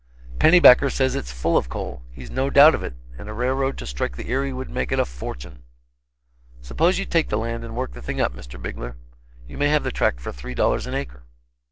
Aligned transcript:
"Pennybacker 0.39 0.89
says 0.91 1.13
it's 1.13 1.31
full 1.31 1.55
of 1.57 1.69
coal, 1.69 2.01
he's 2.09 2.31
no 2.31 2.49
doubt 2.49 2.73
of 2.73 2.81
it, 2.81 2.95
and 3.19 3.29
a 3.29 3.33
railroad 3.33 3.77
to 3.77 3.85
strike 3.85 4.15
the 4.17 4.31
Erie 4.31 4.51
would 4.51 4.67
make 4.67 4.91
it 4.91 4.97
a 4.99 5.05
fortune." 5.05 5.61
"Suppose 6.59 6.97
you 6.97 7.05
take 7.05 7.29
the 7.29 7.37
land 7.37 7.63
and 7.63 7.75
work 7.75 7.91
the 7.93 8.01
thing 8.01 8.19
up, 8.19 8.33
Mr. 8.33 8.59
Bigler; 8.59 8.95
you 9.47 9.59
may 9.59 9.67
have 9.67 9.83
the 9.83 9.91
tract 9.91 10.19
for 10.19 10.31
three 10.31 10.55
dollars 10.55 10.87
an 10.87 10.95
acre." 10.95 11.21